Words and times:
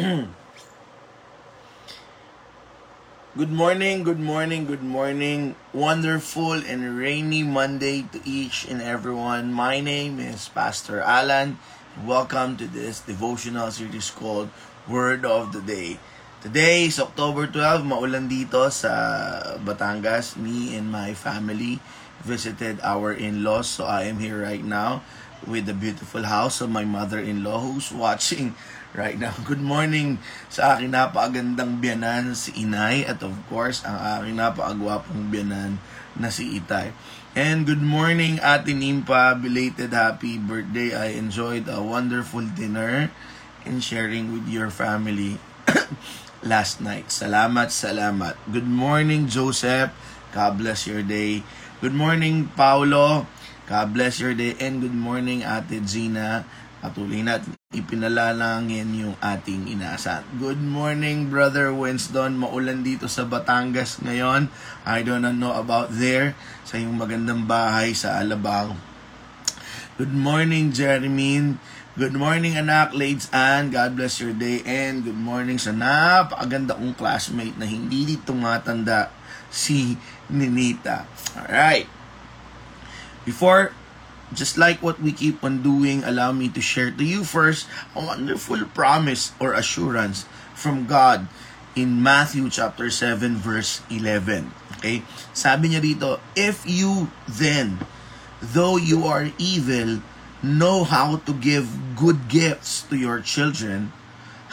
Good 3.36 3.52
morning, 3.52 4.00
good 4.00 4.20
morning, 4.20 4.64
good 4.64 4.82
morning. 4.82 5.60
Wonderful 5.76 6.64
and 6.64 6.96
rainy 6.96 7.44
Monday 7.44 8.08
to 8.16 8.20
each 8.24 8.64
and 8.64 8.80
everyone. 8.80 9.52
My 9.52 9.84
name 9.84 10.16
is 10.16 10.48
Pastor 10.48 11.04
Alan. 11.04 11.60
Welcome 12.00 12.56
to 12.64 12.66
this 12.66 13.04
devotional 13.04 13.68
series 13.68 14.08
called 14.08 14.48
Word 14.88 15.28
of 15.28 15.52
the 15.52 15.60
Day. 15.60 16.00
Today 16.40 16.88
is 16.88 16.96
October 16.96 17.44
12. 17.44 17.84
Maulan 17.84 18.32
dito 18.32 18.72
sa 18.72 19.52
Batangas. 19.60 20.40
Me 20.40 20.72
and 20.80 20.88
my 20.88 21.12
family 21.12 21.76
visited 22.24 22.80
our 22.80 23.12
in-laws. 23.12 23.68
So 23.68 23.84
I 23.84 24.08
am 24.08 24.16
here 24.16 24.48
right 24.48 24.64
now 24.64 25.04
with 25.44 25.68
the 25.68 25.76
beautiful 25.76 26.24
house 26.24 26.60
of 26.60 26.72
my 26.72 26.84
mother-in-law 26.84 27.60
who's 27.60 27.92
watching 27.92 28.56
right 28.94 29.18
now. 29.18 29.34
Good 29.48 29.62
morning 29.62 30.18
sa 30.50 30.76
aking 30.76 30.94
napakagandang 30.94 31.78
biyanan 31.78 32.34
si 32.34 32.54
Inay 32.62 33.06
at 33.06 33.22
of 33.22 33.34
course 33.46 33.86
ang 33.86 33.98
aking 33.98 34.38
napakagwapong 34.38 35.30
biyanan 35.30 35.78
na 36.18 36.28
si 36.30 36.58
Itay. 36.58 36.90
And 37.30 37.62
good 37.62 37.82
morning 37.82 38.42
Ate 38.42 38.74
Nimpa, 38.74 39.38
belated 39.38 39.94
happy 39.94 40.34
birthday. 40.34 40.90
I 40.90 41.14
enjoyed 41.14 41.70
a 41.70 41.78
wonderful 41.78 42.42
dinner 42.42 43.14
and 43.62 43.78
sharing 43.78 44.34
with 44.34 44.50
your 44.50 44.66
family 44.66 45.38
last 46.42 46.82
night. 46.82 47.14
Salamat, 47.14 47.70
salamat. 47.70 48.34
Good 48.50 48.66
morning 48.66 49.30
Joseph. 49.30 49.94
God 50.34 50.58
bless 50.58 50.90
your 50.90 51.06
day. 51.06 51.46
Good 51.78 51.94
morning 51.94 52.50
Paulo. 52.58 53.30
God 53.70 53.94
bless 53.94 54.18
your 54.18 54.34
day 54.34 54.58
and 54.58 54.82
good 54.82 54.98
morning 54.98 55.46
Ate 55.46 55.78
Gina. 55.86 56.42
Patuloy 56.80 57.20
natin 57.20 57.52
ipinalalangin 57.76 58.88
yung 58.96 59.16
ating 59.20 59.68
inaasahan. 59.68 60.24
Good 60.40 60.64
morning, 60.64 61.28
Brother 61.28 61.76
Winston. 61.76 62.40
Maulan 62.40 62.80
dito 62.80 63.04
sa 63.04 63.28
Batangas 63.28 64.00
ngayon. 64.00 64.48
I 64.88 65.04
don't 65.04 65.28
know 65.36 65.52
about 65.52 65.92
there 65.92 66.32
sa 66.64 66.80
yung 66.80 66.96
magandang 66.96 67.44
bahay 67.44 67.92
sa 67.92 68.16
Alabang. 68.16 68.80
Good 70.00 70.16
morning, 70.16 70.72
Jeremy. 70.72 71.60
Good 72.00 72.16
morning, 72.16 72.56
anak, 72.56 72.96
Lades 72.96 73.28
Ann. 73.28 73.68
God 73.68 74.00
bless 74.00 74.16
your 74.16 74.32
day. 74.32 74.64
And 74.64 75.04
good 75.04 75.20
morning 75.20 75.60
sa 75.60 75.76
napakaganda 75.76 76.80
kong 76.80 76.96
classmate 76.96 77.60
na 77.60 77.68
hindi 77.68 78.16
dito 78.16 78.32
matanda 78.32 79.12
si 79.52 80.00
Ninita. 80.32 81.04
Alright. 81.36 81.84
Before 83.28 83.76
just 84.32 84.58
like 84.58 84.82
what 84.82 85.00
we 85.00 85.12
keep 85.12 85.42
on 85.42 85.62
doing, 85.62 86.04
allow 86.04 86.32
me 86.32 86.48
to 86.50 86.60
share 86.60 86.90
to 86.90 87.04
you 87.04 87.24
first 87.24 87.66
a 87.94 88.00
wonderful 88.04 88.64
promise 88.74 89.32
or 89.40 89.52
assurance 89.52 90.26
from 90.54 90.86
God 90.86 91.26
in 91.74 92.02
Matthew 92.02 92.50
chapter 92.50 92.90
7 92.90 93.36
verse 93.36 93.82
11. 93.90 94.52
Okay? 94.78 95.02
Sabi 95.32 95.74
niya 95.74 95.82
dito, 95.82 96.20
if 96.34 96.62
you 96.66 97.10
then, 97.26 97.82
though 98.40 98.76
you 98.76 99.06
are 99.06 99.30
evil, 99.38 100.02
know 100.42 100.84
how 100.84 101.20
to 101.28 101.32
give 101.36 101.68
good 101.96 102.28
gifts 102.28 102.82
to 102.88 102.96
your 102.96 103.20
children, 103.20 103.92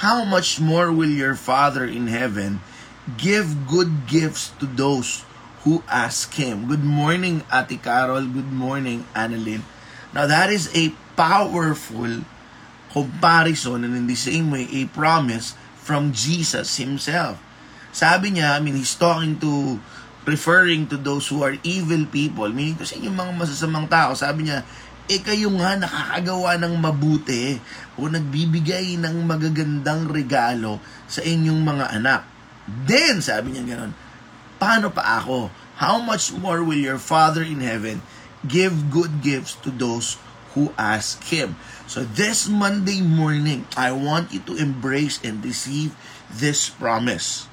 how 0.04 0.26
much 0.26 0.60
more 0.60 0.92
will 0.92 1.10
your 1.10 1.34
Father 1.34 1.86
in 1.86 2.08
heaven 2.08 2.60
give 3.16 3.68
good 3.68 4.06
gifts 4.06 4.52
to 4.60 4.68
those 4.68 5.24
who 5.68 5.84
ask 5.92 6.32
Him. 6.40 6.72
Good 6.72 6.88
morning, 6.88 7.44
Ate 7.52 7.76
Carol. 7.84 8.24
Good 8.24 8.56
morning, 8.56 9.04
Annalyn. 9.12 9.68
Now, 10.16 10.24
that 10.24 10.48
is 10.48 10.72
a 10.72 10.96
powerful 11.20 12.24
comparison 12.96 13.84
and 13.84 13.92
in 13.92 14.08
the 14.08 14.16
same 14.16 14.48
way, 14.48 14.64
a 14.72 14.88
promise 14.88 15.60
from 15.84 16.16
Jesus 16.16 16.80
Himself. 16.80 17.36
Sabi 17.92 18.40
niya, 18.40 18.56
I 18.56 18.64
mean, 18.64 18.80
He's 18.80 18.96
talking 18.96 19.36
to, 19.44 19.84
referring 20.24 20.88
to 20.88 20.96
those 20.96 21.28
who 21.28 21.44
are 21.44 21.60
evil 21.68 22.08
people, 22.08 22.48
meaning 22.48 22.80
to 22.80 22.88
sa 22.88 22.96
inyong 22.96 23.20
mga 23.20 23.34
masasamang 23.36 23.92
tao. 23.92 24.16
Sabi 24.16 24.48
niya, 24.48 24.64
eh 25.12 25.20
kayo 25.20 25.52
nga 25.60 25.76
nakakagawa 25.76 26.56
ng 26.64 26.74
mabuti 26.80 27.60
o 28.00 28.08
nagbibigay 28.08 28.96
ng 28.96 29.20
magagandang 29.28 30.08
regalo 30.08 30.80
sa 31.12 31.20
inyong 31.20 31.60
mga 31.60 31.86
anak. 31.92 32.22
Then, 32.88 33.20
sabi 33.20 33.56
niya 33.56 33.64
gano'n, 33.68 34.07
paano 34.58 34.94
pa 34.94 35.22
ako? 35.22 35.54
How 35.78 36.02
much 36.02 36.34
more 36.34 36.66
will 36.66 36.78
your 36.78 36.98
Father 36.98 37.46
in 37.46 37.62
heaven 37.62 38.02
give 38.46 38.90
good 38.90 39.22
gifts 39.22 39.54
to 39.62 39.70
those 39.70 40.18
who 40.58 40.74
ask 40.78 41.22
Him? 41.30 41.56
So 41.86 42.04
this 42.04 42.50
Monday 42.50 43.00
morning, 43.00 43.70
I 43.78 43.94
want 43.94 44.34
you 44.34 44.42
to 44.50 44.58
embrace 44.58 45.22
and 45.22 45.40
receive 45.46 45.94
this 46.34 46.68
promise. 46.68 47.46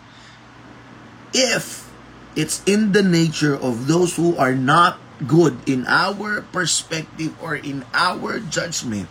If 1.36 1.86
it's 2.34 2.64
in 2.66 2.90
the 2.90 3.04
nature 3.04 3.54
of 3.54 3.86
those 3.86 4.16
who 4.16 4.34
are 4.40 4.56
not 4.56 4.98
good 5.22 5.62
in 5.68 5.86
our 5.86 6.42
perspective 6.50 7.36
or 7.38 7.54
in 7.54 7.86
our 7.94 8.40
judgment, 8.40 9.06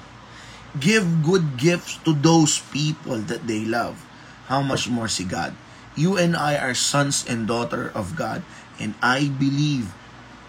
give 0.76 1.24
good 1.24 1.56
gifts 1.56 2.02
to 2.04 2.12
those 2.12 2.60
people 2.74 3.22
that 3.30 3.48
they 3.48 3.64
love. 3.64 4.02
How 4.50 4.60
much 4.62 4.90
more 4.90 5.08
si 5.08 5.24
God? 5.24 5.56
You 5.94 6.18
and 6.18 6.36
I 6.36 6.58
are 6.58 6.74
sons 6.74 7.26
and 7.28 7.46
daughter 7.46 7.92
of 7.94 8.16
God. 8.16 8.42
And 8.82 8.98
I 9.02 9.30
believe 9.30 9.94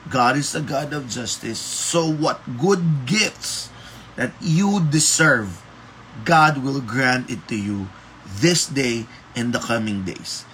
God 0.08 0.36
is 0.36 0.54
a 0.54 0.64
God 0.64 0.92
of 0.92 1.08
justice. 1.08 1.60
So 1.60 2.08
what 2.08 2.40
good 2.60 3.04
gifts 3.04 3.68
that 4.16 4.32
you 4.40 4.80
deserve, 4.80 5.60
God 6.24 6.64
will 6.64 6.80
grant 6.80 7.28
it 7.28 7.46
to 7.48 7.56
you 7.56 7.88
this 8.24 8.66
day 8.66 9.06
and 9.36 9.52
the 9.52 9.60
coming 9.60 10.04
days. 10.04 10.44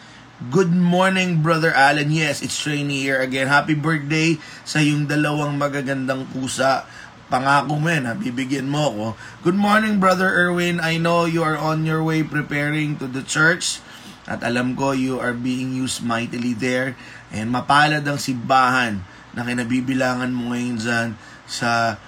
Good 0.41 0.73
morning, 0.73 1.45
Brother 1.45 1.69
Alan. 1.69 2.09
Yes, 2.09 2.41
it's 2.41 2.57
rainy 2.65 3.05
here 3.05 3.21
again. 3.21 3.53
Happy 3.53 3.77
birthday 3.77 4.41
sa 4.65 4.81
yung 4.81 5.05
dalawang 5.05 5.61
magagandang 5.61 6.33
pusa. 6.33 6.89
Pangako 7.29 7.77
mo 7.77 7.93
yan, 7.93 8.09
bibigyan 8.17 8.67
mo 8.67 8.89
ako. 8.89 9.07
Good 9.45 9.61
morning, 9.61 10.01
Brother 10.01 10.33
Erwin. 10.33 10.81
I 10.81 10.97
know 10.97 11.29
you 11.29 11.45
are 11.45 11.61
on 11.61 11.85
your 11.85 12.01
way 12.01 12.25
preparing 12.25 12.97
to 12.99 13.07
the 13.07 13.21
church. 13.21 13.85
At 14.31 14.47
alam 14.47 14.79
ko, 14.79 14.95
you 14.95 15.19
are 15.19 15.35
being 15.35 15.75
used 15.75 16.07
mightily 16.07 16.55
there. 16.55 16.95
And 17.35 17.51
mapalad 17.51 18.07
ang 18.07 18.23
simbahan 18.23 19.03
na 19.35 19.43
kinabibilangan 19.43 20.31
mo 20.31 20.55
ngayon 20.55 20.79
dyan 20.79 21.09
sa 21.51 21.99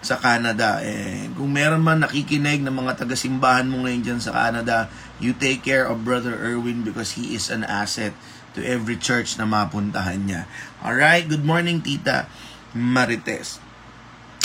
sa 0.00 0.16
Canada. 0.16 0.80
Eh, 0.80 1.28
kung 1.36 1.52
meron 1.52 1.84
man 1.84 2.00
nakikinig 2.00 2.64
ng 2.64 2.72
mga 2.72 3.04
taga-simbahan 3.04 3.68
mo 3.68 3.84
ngayon 3.84 4.00
dyan 4.00 4.20
sa 4.24 4.32
Canada, 4.32 4.88
you 5.20 5.36
take 5.36 5.60
care 5.60 5.84
of 5.84 6.00
Brother 6.00 6.32
Erwin 6.40 6.80
because 6.80 7.20
he 7.20 7.36
is 7.36 7.52
an 7.52 7.68
asset 7.68 8.16
to 8.56 8.64
every 8.64 8.96
church 8.96 9.36
na 9.36 9.44
mapuntahan 9.44 10.24
niya. 10.24 10.48
Alright, 10.80 11.28
good 11.28 11.44
morning 11.44 11.84
Tita 11.84 12.24
Marites. 12.72 13.60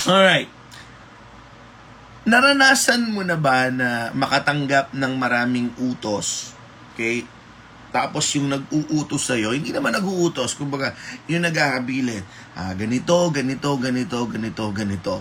Alright, 0.03 0.51
naranasan 2.27 3.15
mo 3.15 3.23
na 3.23 3.39
ba 3.39 3.71
na 3.71 4.11
makatanggap 4.11 4.91
ng 4.91 5.13
maraming 5.15 5.71
utos 5.79 6.54
Okay? 6.95 7.27
Tapos 7.91 8.27
yung 8.35 8.51
nag-uutos 8.51 9.27
sa'yo, 9.27 9.51
hindi 9.51 9.71
naman 9.75 9.95
nag-uutos, 9.95 10.55
kumbaga, 10.55 10.95
yung 11.27 11.43
nag-ahabilin, 11.43 12.23
ah, 12.55 12.71
ganito, 12.75 13.15
ganito, 13.31 13.71
ganito, 13.79 14.19
ganito, 14.27 14.63
ganito. 14.71 15.15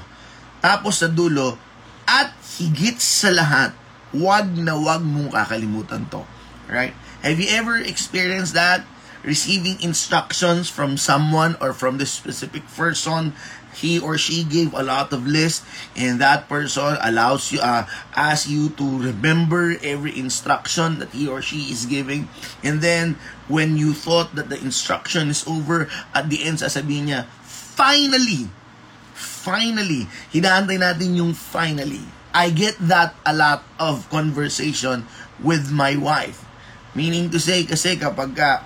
Tapos 0.63 1.03
sa 1.03 1.11
dulo, 1.11 1.59
at 2.07 2.35
higit 2.59 2.99
sa 2.99 3.35
lahat, 3.35 3.71
wag 4.15 4.51
na 4.55 4.79
wag 4.79 5.03
mong 5.03 5.35
kakalimutan 5.35 6.07
to. 6.11 6.23
Right? 6.71 6.95
Have 7.21 7.39
you 7.43 7.51
ever 7.53 7.77
experienced 7.79 8.55
that? 8.55 8.87
Receiving 9.25 9.81
instructions 9.81 10.69
from 10.69 11.01
someone 11.01 11.57
or 11.61 11.73
from 11.73 11.97
the 11.97 12.05
specific 12.05 12.65
person 12.77 13.33
he 13.75 13.99
or 13.99 14.17
she 14.17 14.45
gave 14.45 14.73
a 14.73 14.83
lot 14.83 15.13
of 15.13 15.27
list 15.27 15.67
and 15.99 16.21
that 16.21 16.49
person 16.49 16.97
allows 17.03 17.51
you 17.51 17.61
uh, 17.61 17.87
asks 18.15 18.49
you 18.49 18.71
to 18.79 18.87
remember 18.99 19.77
every 19.83 20.15
instruction 20.17 20.99
that 20.99 21.11
he 21.11 21.27
or 21.27 21.43
she 21.43 21.71
is 21.71 21.87
giving. 21.87 22.29
And 22.63 22.81
then 22.81 23.19
when 23.51 23.77
you 23.77 23.93
thought 23.93 24.35
that 24.35 24.49
the 24.49 24.59
instruction 24.59 25.29
is 25.29 25.47
over 25.47 25.91
at 26.15 26.31
the 26.31 26.43
end 26.47 26.63
sasabihin 26.63 27.11
niya 27.11 27.27
finally! 27.45 28.49
Finally! 29.15 30.07
Hinaantay 30.33 30.79
natin 30.81 31.19
yung 31.19 31.35
finally. 31.35 32.03
I 32.35 32.51
get 32.51 32.75
that 32.91 33.15
a 33.23 33.31
lot 33.31 33.63
of 33.79 34.11
conversation 34.11 35.07
with 35.39 35.71
my 35.71 35.95
wife. 35.95 36.43
Meaning 36.95 37.31
to 37.31 37.39
say 37.39 37.63
kasi 37.67 37.95
kapag 37.95 38.35
ka 38.35 38.63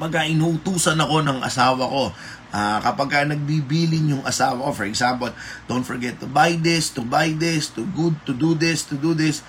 pagka 0.00 0.24
inuutusan 0.28 0.96
ako 1.00 1.24
ng 1.24 1.38
asawa 1.44 1.84
ko 1.88 2.12
Uh, 2.52 2.76
kapag 2.84 3.08
ka 3.08 3.24
nagbibilin 3.24 4.12
yung 4.12 4.24
asawa 4.28 4.68
ko, 4.68 4.76
for 4.76 4.84
example, 4.84 5.32
don't 5.64 5.88
forget 5.88 6.20
to 6.20 6.28
buy 6.28 6.52
this, 6.52 6.92
to 6.92 7.00
buy 7.00 7.32
this, 7.32 7.72
to 7.72 7.80
good, 7.96 8.12
to 8.28 8.36
do 8.36 8.52
this, 8.52 8.84
to 8.84 8.92
do 8.92 9.16
this. 9.16 9.40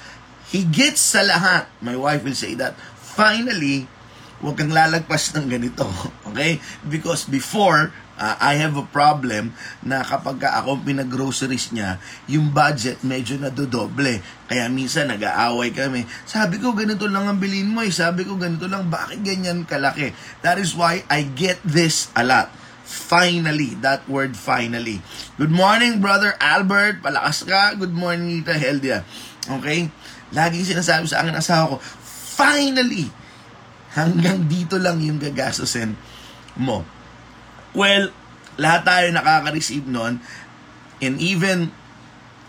He 0.47 0.63
gets 0.63 1.11
sa 1.11 1.19
lahat. 1.19 1.67
My 1.83 1.99
wife 1.99 2.23
will 2.23 2.37
say 2.37 2.55
that. 2.63 2.79
Finally, 2.95 3.91
huwag 4.39 4.55
kang 4.55 4.71
lalagpas 4.71 5.35
ng 5.35 5.51
ganito. 5.51 5.83
Okay? 6.33 6.63
Because 6.87 7.27
before, 7.27 7.91
uh, 8.23 8.35
I 8.39 8.55
have 8.63 8.79
a 8.79 8.87
problem 8.87 9.51
na 9.83 9.99
kapag 10.07 10.39
ka 10.39 10.63
ako 10.63 10.79
pinag-groceries 10.87 11.75
niya, 11.75 11.99
yung 12.31 12.55
budget 12.55 13.03
medyo 13.03 13.35
nadodoble. 13.35 14.23
Kaya 14.47 14.71
minsan 14.71 15.11
nag-aaway 15.11 15.75
kami. 15.75 16.07
Sabi 16.23 16.63
ko, 16.63 16.71
ganito 16.71 17.03
lang 17.11 17.27
ang 17.27 17.39
bilhin 17.43 17.67
mo 17.67 17.83
eh. 17.83 17.91
Sabi 17.91 18.23
ko, 18.23 18.39
ganito 18.39 18.71
lang. 18.71 18.87
Bakit 18.87 19.19
ganyan 19.19 19.67
kalaki? 19.67 20.15
That 20.39 20.55
is 20.55 20.71
why 20.71 21.03
I 21.11 21.27
get 21.27 21.59
this 21.67 22.07
a 22.15 22.23
lot. 22.23 22.47
Finally, 22.83 23.79
that 23.83 24.07
word 24.07 24.35
finally. 24.39 25.03
Good 25.35 25.51
morning, 25.51 25.99
Brother 25.99 26.39
Albert. 26.39 27.03
Palakas 27.03 27.43
ka. 27.43 27.75
Good 27.75 27.95
morning, 27.95 28.39
Nita 28.39 28.55
Heldia. 28.55 29.03
Okay? 29.49 29.91
Laging 30.31 30.67
sinasabi 30.67 31.05
sa 31.09 31.25
akin 31.25 31.35
asawa 31.35 31.75
ko, 31.75 31.77
finally, 32.37 33.07
hanggang 33.93 34.45
dito 34.49 34.77
lang 34.81 34.99
yung 34.99 35.21
gagastusin 35.21 35.95
mo. 36.59 36.85
Well, 37.73 38.13
lahat 38.61 38.85
tayo 38.85 39.07
nakaka-receive 39.13 39.89
nun. 39.89 40.21
And 41.01 41.17
even, 41.19 41.73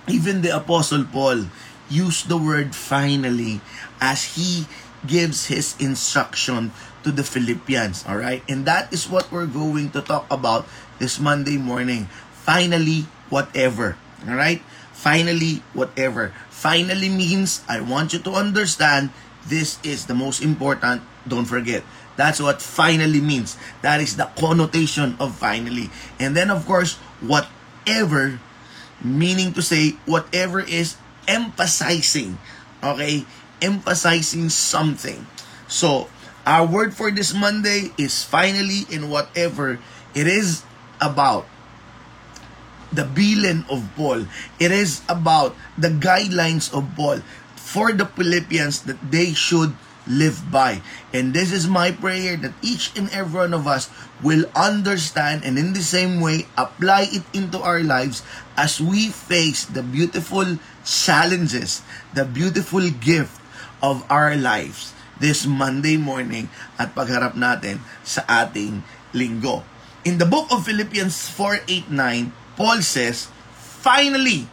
even 0.07 0.45
the 0.45 0.53
Apostle 0.53 1.09
Paul 1.09 1.49
used 1.89 2.29
the 2.29 2.37
word 2.37 2.77
finally 2.77 3.61
as 4.01 4.37
he 4.37 4.69
gives 5.05 5.49
his 5.49 5.77
instruction 5.81 6.73
to 7.05 7.13
the 7.13 7.25
Philippians. 7.25 8.05
All 8.09 8.17
right? 8.17 8.45
And 8.49 8.65
that 8.65 8.93
is 8.93 9.09
what 9.09 9.33
we're 9.33 9.49
going 9.49 9.91
to 9.93 10.01
talk 10.01 10.29
about 10.31 10.69
this 11.01 11.21
Monday 11.21 11.57
morning. 11.57 12.09
Finally, 12.33 13.09
whatever. 13.29 13.97
All 14.29 14.37
right? 14.37 14.61
Finally, 14.93 15.65
whatever. 15.73 16.33
Finally 16.49 17.09
means 17.09 17.61
I 17.69 17.81
want 17.81 18.13
you 18.13 18.21
to 18.25 18.33
understand 18.33 19.11
this 19.45 19.77
is 19.85 20.07
the 20.07 20.17
most 20.17 20.41
important. 20.41 21.03
Don't 21.29 21.45
forget. 21.45 21.85
That's 22.17 22.41
what 22.41 22.63
finally 22.63 23.21
means. 23.21 23.57
That 23.83 24.01
is 24.01 24.17
the 24.17 24.31
connotation 24.39 25.17
of 25.19 25.35
finally. 25.35 25.91
And 26.19 26.37
then, 26.37 26.51
of 26.51 26.67
course, 26.67 26.95
whatever, 27.21 28.39
meaning 29.03 29.53
to 29.55 29.63
say, 29.63 29.99
whatever 30.07 30.61
is 30.61 30.97
emphasizing. 31.27 32.39
Okay? 32.83 33.27
Emphasizing 33.61 34.49
something. 34.49 35.27
So, 35.67 36.09
our 36.47 36.67
word 36.67 36.95
for 36.95 37.11
this 37.11 37.35
Monday 37.35 37.91
is 37.99 38.23
finally 38.23 38.87
in 38.91 39.11
whatever 39.11 39.81
it 40.15 40.27
is 40.29 40.63
about 41.01 41.47
the 42.95 43.03
bilin 43.03 43.67
of 43.67 43.83
Paul. 43.97 44.31
It 44.61 44.71
is 44.71 45.03
about 45.09 45.57
the 45.77 45.91
guidelines 45.91 46.71
of 46.71 46.87
Paul 46.95 47.27
for 47.57 47.91
the 47.91 48.07
Philippians 48.07 48.87
that 48.87 49.01
they 49.11 49.35
should 49.35 49.75
live 50.07 50.51
by. 50.53 50.81
And 51.13 51.33
this 51.33 51.53
is 51.53 51.69
my 51.69 51.93
prayer 51.93 52.37
that 52.37 52.55
each 52.61 52.93
and 52.97 53.09
every 53.11 53.49
one 53.49 53.55
of 53.55 53.67
us 53.67 53.89
will 54.23 54.45
understand 54.55 55.45
and 55.45 55.59
in 55.59 55.73
the 55.73 55.85
same 55.85 56.21
way 56.21 56.47
apply 56.57 57.09
it 57.11 57.25
into 57.33 57.61
our 57.61 57.81
lives 57.81 58.23
as 58.57 58.81
we 58.81 59.09
face 59.09 59.65
the 59.65 59.83
beautiful 59.83 60.59
challenges, 60.85 61.83
the 62.13 62.25
beautiful 62.25 62.89
gift 62.89 63.41
of 63.83 64.05
our 64.09 64.37
lives 64.37 64.95
this 65.21 65.47
Monday 65.47 65.97
morning 65.97 66.51
at 66.79 66.93
pagharap 66.93 67.39
natin 67.39 67.81
sa 68.03 68.25
ating 68.27 68.83
linggo. 69.15 69.63
In 70.05 70.21
the 70.21 70.29
book 70.29 70.53
of 70.53 70.69
Philippians 70.69 71.15
4:8-9, 71.33 72.33
Paul 72.61 72.85
says, 72.85 73.33
Finally, 73.85 74.49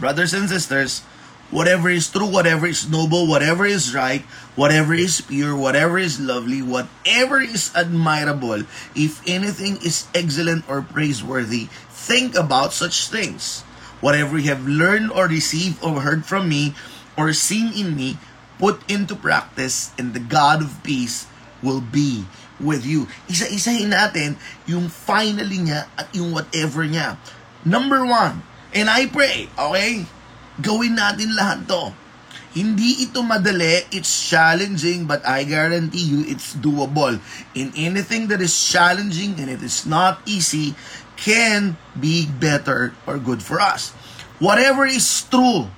brothers 0.00 0.32
and 0.32 0.48
sisters, 0.48 1.04
whatever 1.50 1.90
is 1.90 2.08
true, 2.08 2.26
whatever 2.26 2.66
is 2.66 2.88
noble, 2.88 3.26
whatever 3.26 3.66
is 3.66 3.94
right, 3.94 4.22
whatever 4.54 4.94
is 4.94 5.20
pure, 5.20 5.54
whatever 5.54 5.98
is 5.98 6.18
lovely, 6.18 6.62
whatever 6.62 7.42
is 7.42 7.70
admirable, 7.74 8.64
if 8.94 9.20
anything 9.26 9.76
is 9.82 10.06
excellent 10.14 10.66
or 10.70 10.82
praiseworthy, 10.82 11.66
think 11.90 12.34
about 12.34 12.72
such 12.72 13.10
things. 13.10 13.62
Whatever 14.00 14.38
you 14.38 14.48
have 14.48 14.64
learned 14.64 15.12
or 15.12 15.28
received 15.28 15.84
or 15.84 16.00
heard 16.00 16.24
from 16.24 16.48
me 16.48 16.74
or 17.18 17.34
seen 17.34 17.74
in 17.76 17.94
me, 17.94 18.16
put 18.60 18.80
into 18.92 19.16
practice, 19.16 19.92
and 19.96 20.12
the 20.12 20.20
God 20.20 20.60
of 20.60 20.84
peace 20.84 21.24
will 21.64 21.80
be 21.80 22.28
with 22.60 22.84
you. 22.84 23.08
Isa-isahin 23.24 23.88
natin 23.88 24.36
yung 24.68 24.92
finally 24.92 25.64
niya 25.64 25.88
at 25.96 26.12
yung 26.12 26.36
whatever 26.36 26.84
niya. 26.84 27.16
Number 27.64 28.04
one, 28.04 28.44
and 28.76 28.92
I 28.92 29.08
pray, 29.08 29.48
okay? 29.56 30.04
Gawin 30.60 30.96
natin 30.96 31.32
lahat 31.34 31.66
to. 31.66 31.92
Hindi 32.50 33.06
ito 33.06 33.22
madali, 33.22 33.86
it's 33.94 34.10
challenging, 34.10 35.06
but 35.06 35.22
I 35.22 35.46
guarantee 35.46 36.02
you 36.02 36.20
it's 36.26 36.58
doable. 36.58 37.22
In 37.54 37.70
anything 37.78 38.26
that 38.26 38.42
is 38.42 38.50
challenging 38.52 39.38
and 39.38 39.46
it 39.46 39.62
is 39.62 39.86
not 39.86 40.18
easy, 40.26 40.74
can 41.14 41.78
be 41.94 42.26
better 42.26 42.96
or 43.06 43.22
good 43.22 43.44
for 43.44 43.62
us. 43.62 43.94
Whatever 44.42 44.88
is 44.88 45.06
true. 45.30 45.68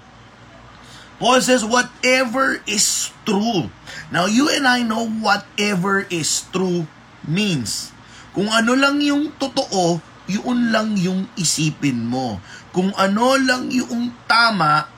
Paul 1.18 1.38
says, 1.42 1.62
whatever 1.62 2.62
is 2.66 3.12
true. 3.26 3.70
Now, 4.10 4.26
you 4.26 4.50
and 4.50 4.66
I 4.66 4.82
know 4.82 5.06
whatever 5.06 6.06
is 6.10 6.46
true 6.50 6.86
means. 7.26 7.92
Kung 8.32 8.48
ano 8.48 8.74
lang 8.74 8.98
yung 9.02 9.34
totoo, 9.38 10.00
yun 10.30 10.70
lang 10.72 10.96
yung 10.98 11.28
isipin 11.38 12.06
mo. 12.06 12.40
Kung 12.72 12.92
ano 12.96 13.36
lang 13.36 13.68
yung 13.68 14.16
tama, 14.24 14.88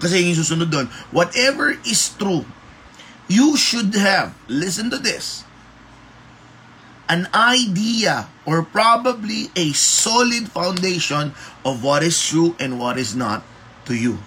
kasi 0.00 0.24
yung 0.24 0.36
susunod 0.36 0.72
doon, 0.72 0.88
whatever 1.12 1.76
is 1.84 2.12
true, 2.16 2.48
you 3.28 3.54
should 3.60 3.92
have, 3.94 4.32
listen 4.48 4.88
to 4.88 4.96
this, 4.96 5.44
an 7.08 7.28
idea 7.32 8.28
or 8.44 8.64
probably 8.64 9.48
a 9.56 9.72
solid 9.72 10.48
foundation 10.52 11.32
of 11.64 11.84
what 11.84 12.04
is 12.04 12.16
true 12.16 12.56
and 12.60 12.80
what 12.80 13.00
is 13.00 13.16
not 13.16 13.44
to 13.88 13.96
you. 13.96 14.20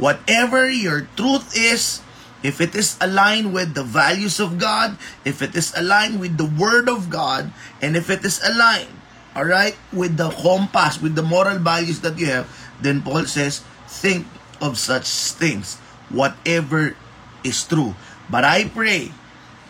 Whatever 0.00 0.68
your 0.68 1.06
truth 1.16 1.52
is, 1.56 2.00
if 2.44 2.60
it 2.60 2.74
is 2.74 2.96
aligned 3.00 3.52
with 3.52 3.72
the 3.72 3.84
values 3.84 4.40
of 4.40 4.58
God, 4.58 4.96
if 5.24 5.40
it 5.40 5.56
is 5.56 5.72
aligned 5.76 6.20
with 6.20 6.36
the 6.36 6.48
Word 6.48 6.88
of 6.88 7.08
God, 7.08 7.52
and 7.80 7.96
if 7.96 8.10
it 8.10 8.24
is 8.24 8.40
aligned, 8.44 8.92
all 9.34 9.46
right, 9.46 9.74
with 9.90 10.14
the 10.14 10.30
compass, 10.30 11.02
with 11.02 11.18
the 11.18 11.26
moral 11.26 11.58
values 11.58 11.98
that 12.06 12.14
you 12.16 12.30
have, 12.30 12.46
then 12.78 13.02
Paul 13.02 13.26
says, 13.26 13.66
think 13.90 14.26
of 14.62 14.78
such 14.78 15.06
things, 15.34 15.82
whatever 16.08 16.94
is 17.42 17.58
true. 17.66 17.98
But 18.30 18.46
I 18.46 18.70
pray, 18.70 19.10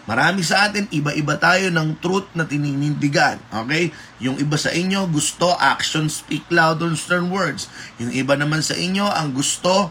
marami 0.05 0.45
sa 0.45 0.69
atin, 0.69 0.87
iba-iba 0.93 1.41
tayo 1.41 1.73
ng 1.73 1.99
truth 1.99 2.29
na 2.37 2.45
tininindigan. 2.45 3.41
Okay? 3.51 3.91
Yung 4.21 4.37
iba 4.37 4.61
sa 4.61 4.71
inyo, 4.71 5.09
gusto, 5.09 5.57
action 5.57 6.13
speak 6.13 6.45
louder 6.53 6.93
than 6.93 7.33
words. 7.33 7.67
Yung 7.97 8.13
iba 8.13 8.37
naman 8.37 8.61
sa 8.61 8.77
inyo, 8.77 9.09
ang 9.09 9.33
gusto, 9.33 9.89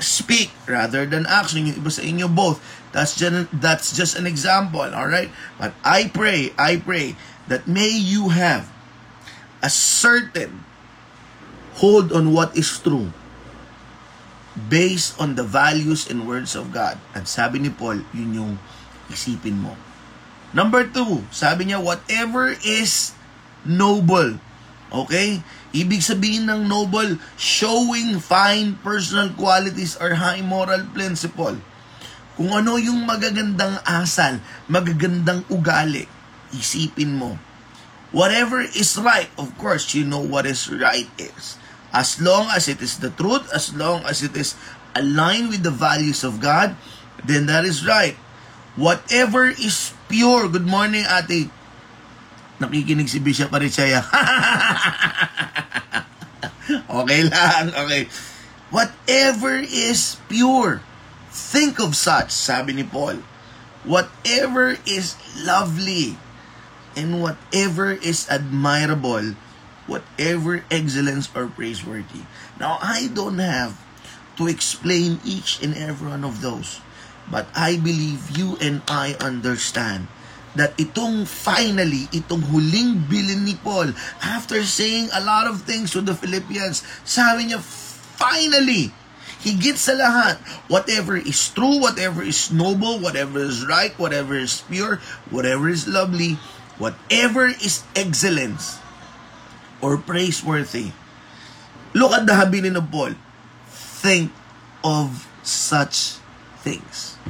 speak 0.00 0.54
rather 0.70 1.04
than 1.04 1.26
action. 1.26 1.66
Yung 1.66 1.82
iba 1.82 1.92
sa 1.92 2.06
inyo, 2.06 2.30
both. 2.30 2.62
That's 2.94 3.18
just, 3.18 3.50
that's 3.52 3.90
just 3.94 4.14
an 4.14 4.26
example, 4.26 4.86
alright? 4.86 5.34
But 5.58 5.74
I 5.82 6.08
pray, 6.08 6.54
I 6.54 6.78
pray 6.78 7.18
that 7.50 7.66
may 7.66 7.90
you 7.90 8.30
have 8.30 8.70
a 9.60 9.70
certain 9.70 10.64
hold 11.80 12.12
on 12.12 12.32
what 12.32 12.52
is 12.56 12.68
true 12.80 13.12
based 14.68 15.16
on 15.20 15.38
the 15.38 15.46
values 15.46 16.10
and 16.10 16.26
words 16.26 16.58
of 16.58 16.74
God. 16.74 16.98
At 17.14 17.30
sabi 17.30 17.62
ni 17.62 17.70
Paul, 17.70 18.02
yun 18.12 18.34
yung 18.34 18.52
isipin 19.08 19.62
mo. 19.62 19.78
Number 20.50 20.82
two, 20.82 21.22
sabi 21.30 21.70
niya, 21.70 21.78
whatever 21.78 22.50
is 22.66 23.14
noble. 23.62 24.42
Okay? 24.90 25.38
Ibig 25.70 26.02
sabihin 26.02 26.50
ng 26.50 26.66
noble, 26.66 27.22
showing 27.38 28.18
fine 28.18 28.74
personal 28.82 29.30
qualities 29.38 29.94
or 30.02 30.18
high 30.18 30.42
moral 30.42 30.82
principle. 30.90 31.54
Kung 32.34 32.50
ano 32.50 32.74
yung 32.74 33.06
magagandang 33.06 33.78
asal, 33.86 34.42
magagandang 34.66 35.46
ugali, 35.46 36.10
isipin 36.50 37.14
mo. 37.14 37.38
Whatever 38.10 38.60
is 38.60 38.98
right, 38.98 39.30
of 39.38 39.54
course, 39.58 39.94
you 39.94 40.02
know 40.02 40.20
what 40.20 40.46
is 40.46 40.66
right 40.66 41.06
is. 41.18 41.58
As 41.94 42.18
long 42.18 42.50
as 42.50 42.66
it 42.66 42.82
is 42.82 42.98
the 42.98 43.10
truth, 43.10 43.46
as 43.54 43.74
long 43.74 44.02
as 44.06 44.22
it 44.22 44.34
is 44.34 44.58
aligned 44.94 45.50
with 45.50 45.62
the 45.62 45.70
values 45.70 46.26
of 46.26 46.42
God, 46.42 46.74
then 47.22 47.46
that 47.46 47.64
is 47.64 47.86
right. 47.86 48.18
Whatever 48.74 49.50
is 49.50 49.94
pure, 50.10 50.50
good 50.50 50.66
morning 50.66 51.06
ate. 51.06 51.50
Nakikinig 52.58 53.08
si 53.08 53.18
Bishop 53.18 53.50
Arichaya. 53.50 54.02
okay 57.02 57.22
lang, 57.26 57.74
okay. 57.74 58.06
Whatever 58.70 59.58
is 59.58 60.18
pure, 60.30 60.82
think 61.30 61.82
of 61.82 61.98
such, 61.98 62.30
sabi 62.30 62.74
ni 62.74 62.86
Paul. 62.86 63.18
Whatever 63.82 64.78
is 64.86 65.18
lovely, 65.42 66.14
and 66.96 67.22
whatever 67.22 67.92
is 67.92 68.26
admirable, 68.28 69.34
whatever 69.86 70.64
excellence 70.70 71.28
or 71.34 71.46
praiseworthy. 71.48 72.26
Now, 72.58 72.78
I 72.80 73.10
don't 73.12 73.38
have 73.38 73.78
to 74.36 74.46
explain 74.48 75.20
each 75.24 75.62
and 75.62 75.76
every 75.76 76.08
one 76.08 76.24
of 76.24 76.40
those, 76.40 76.80
but 77.30 77.46
I 77.54 77.76
believe 77.76 78.36
you 78.36 78.56
and 78.60 78.82
I 78.88 79.16
understand 79.20 80.08
that 80.54 80.74
itong 80.78 81.26
finally, 81.30 82.10
itong 82.10 82.42
huling 82.50 83.06
bilin 83.06 83.46
ni 83.46 83.54
Paul, 83.54 83.94
after 84.22 84.62
saying 84.66 85.10
a 85.14 85.22
lot 85.22 85.46
of 85.46 85.62
things 85.62 85.94
to 85.94 86.02
the 86.02 86.14
Philippians, 86.14 86.82
sabi 87.06 87.50
niya, 87.50 87.62
finally, 88.18 88.90
higit 89.40 89.78
sa 89.78 89.94
lahat, 89.94 90.42
whatever 90.66 91.14
is 91.16 91.38
true, 91.54 91.78
whatever 91.78 92.20
is 92.26 92.50
noble, 92.50 92.98
whatever 92.98 93.38
is 93.38 93.62
right, 93.64 93.94
whatever 93.96 94.34
is 94.34 94.66
pure, 94.66 94.98
whatever 95.30 95.70
is 95.70 95.86
lovely, 95.86 96.36
whatever 96.80 97.52
is 97.60 97.84
excellence 97.92 98.80
or 99.84 100.00
praiseworthy. 100.00 100.96
Look 101.92 102.16
at 102.16 102.24
the 102.24 102.34
habilin 102.34 102.74
of 102.74 102.88
Paul. 102.88 103.14
Think 104.00 104.32
of 104.80 105.28
such 105.44 106.16
things. 106.64 107.20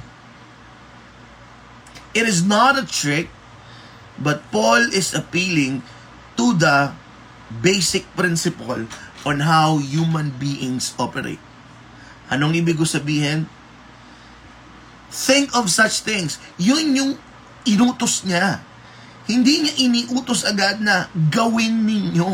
It 2.14 2.26
is 2.26 2.46
not 2.46 2.78
a 2.78 2.86
trick, 2.86 3.30
but 4.18 4.46
Paul 4.54 4.90
is 4.94 5.14
appealing 5.14 5.82
to 6.38 6.54
the 6.54 6.94
basic 7.62 8.06
principle 8.14 8.86
on 9.26 9.42
how 9.42 9.82
human 9.82 10.30
beings 10.38 10.94
operate. 10.98 11.42
Anong 12.30 12.54
ibig 12.54 12.78
ko 12.78 12.86
sabihin? 12.86 13.50
Think 15.10 15.50
of 15.58 15.66
such 15.66 16.06
things. 16.06 16.38
Yun 16.54 16.94
yung 16.94 17.12
inutos 17.66 18.22
niya. 18.22 18.62
Hindi 19.28 19.66
niya 19.66 19.74
iniutos 19.84 20.46
agad 20.48 20.80
na 20.80 21.08
gawin 21.12 21.84
ninyo. 21.84 22.30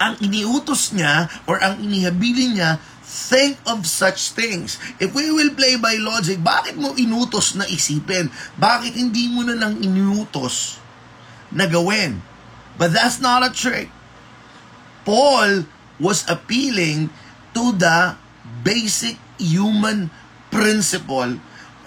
Ang 0.00 0.14
iniutos 0.22 0.94
niya 0.96 1.28
or 1.44 1.60
ang 1.60 1.82
inihabili 1.82 2.56
niya, 2.56 2.80
think 3.02 3.58
of 3.66 3.84
such 3.84 4.32
things. 4.32 4.78
If 5.02 5.12
we 5.12 5.34
will 5.34 5.52
play 5.58 5.74
by 5.76 5.98
logic, 5.98 6.38
bakit 6.40 6.78
mo 6.78 6.94
inutos 6.94 7.58
na 7.58 7.66
isipin? 7.66 8.30
Bakit 8.56 8.94
hindi 8.94 9.26
mo 9.28 9.42
na 9.42 9.58
lang 9.58 9.82
inutos 9.82 10.78
na 11.50 11.66
gawin? 11.66 12.22
But 12.78 12.94
that's 12.96 13.18
not 13.18 13.44
a 13.44 13.50
trick. 13.52 13.92
Paul 15.04 15.66
was 16.00 16.24
appealing 16.30 17.12
to 17.52 17.76
the 17.76 18.16
basic 18.64 19.18
human 19.36 20.08
principle 20.48 21.36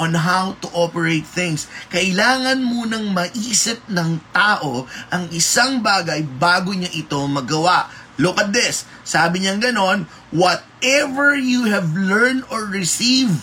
on 0.04 0.20
how 0.20 0.60
to 0.60 0.68
operate 0.76 1.24
things. 1.24 1.72
Kailangan 1.88 2.60
munang 2.60 3.16
maisip 3.16 3.80
ng 3.88 4.20
tao 4.36 4.84
ang 5.08 5.32
isang 5.32 5.80
bagay 5.80 6.28
bago 6.28 6.76
niya 6.76 6.92
ito 6.92 7.24
magawa. 7.32 7.88
Look 8.20 8.36
at 8.38 8.52
this. 8.52 8.84
Sabi 9.08 9.48
niya 9.48 9.64
ganon, 9.64 10.12
whatever 10.30 11.34
you 11.34 11.72
have 11.72 11.96
learned 11.96 12.44
or 12.52 12.68
received, 12.68 13.42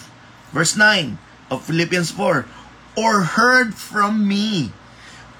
verse 0.52 0.76
9 0.76 1.17
of 1.49 1.64
Philippians 1.64 2.12
4, 2.12 2.45
or 2.95 3.14
heard 3.35 3.73
from 3.75 4.29
me, 4.29 4.71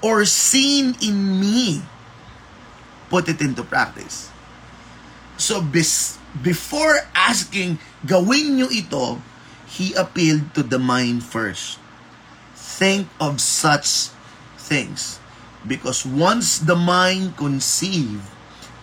or 0.01 0.25
seen 0.25 0.97
in 0.99 1.37
me, 1.39 1.85
put 3.07 3.29
it 3.29 3.39
into 3.39 3.61
practice. 3.61 4.33
So, 5.39 5.61
before 5.61 7.07
asking, 7.15 7.79
gawin 8.03 8.59
nyo 8.59 8.67
ito, 8.67 9.21
he 9.71 9.95
appealed 9.95 10.51
to 10.53 10.63
the 10.63 10.79
mind 10.79 11.23
first. 11.23 11.79
Think 12.55 13.07
of 13.23 13.39
such 13.39 14.11
things. 14.59 15.23
Because 15.63 16.03
once 16.03 16.59
the 16.59 16.75
mind 16.75 17.37
conceive, 17.37 18.19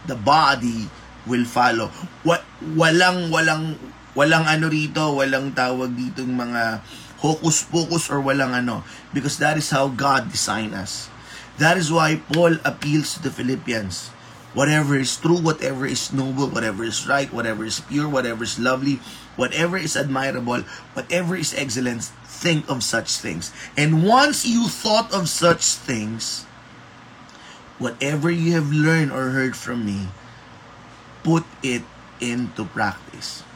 the 0.09 0.17
body 0.17 0.89
will 1.29 1.45
follow. 1.45 1.93
Wa- 2.25 2.45
walang 2.75 3.29
walang 3.29 3.77
walang 4.17 4.49
ano 4.49 4.73
rito, 4.73 5.13
walang 5.13 5.53
tawag 5.53 5.93
dito 5.93 6.25
mga 6.25 6.81
hocus 7.21 7.67
pocus 7.67 8.09
or 8.09 8.23
walang 8.23 8.55
ano 8.55 8.87
because 9.11 9.37
that 9.43 9.59
is 9.59 9.69
how 9.75 9.91
God 9.91 10.31
designed 10.33 10.73
us. 10.73 11.13
That 11.59 11.75
is 11.77 11.91
why 11.91 12.23
Paul 12.31 12.63
appeals 12.63 13.19
to 13.19 13.29
the 13.29 13.35
Philippians. 13.35 14.15
Whatever 14.55 14.97
is 14.97 15.19
true, 15.19 15.43
whatever 15.43 15.85
is 15.85 16.15
noble, 16.15 16.49
whatever 16.49 16.87
is 16.87 17.05
right, 17.05 17.29
whatever 17.29 17.67
is 17.67 17.83
pure, 17.85 18.09
whatever 18.09 18.47
is 18.47 18.57
lovely, 18.57 19.03
whatever 19.39 19.79
is 19.79 19.95
admirable, 19.95 20.67
whatever 20.99 21.39
is 21.39 21.55
excellent, 21.55 22.11
think 22.27 22.67
of 22.67 22.83
such 22.83 23.23
things. 23.23 23.55
And 23.79 24.03
once 24.03 24.43
you 24.43 24.67
thought 24.67 25.15
of 25.15 25.31
such 25.31 25.79
things, 25.79 26.43
whatever 27.79 28.29
you 28.35 28.59
have 28.59 28.75
learned 28.75 29.15
or 29.15 29.31
heard 29.31 29.55
from 29.55 29.87
me, 29.87 30.11
put 31.23 31.47
it 31.63 31.87
into 32.19 32.67
practice. 32.67 33.47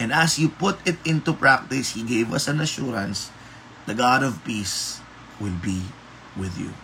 And 0.00 0.08
as 0.12 0.40
you 0.40 0.48
put 0.48 0.80
it 0.88 0.96
into 1.04 1.36
practice, 1.36 1.92
He 1.92 2.02
gave 2.02 2.32
us 2.32 2.48
an 2.48 2.60
assurance 2.60 3.28
the 3.84 3.94
God 3.94 4.24
of 4.24 4.42
peace 4.42 4.98
will 5.38 5.54
be 5.62 5.84
with 6.34 6.58
you. 6.58 6.74